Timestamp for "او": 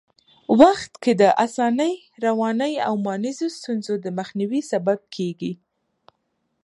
2.87-2.93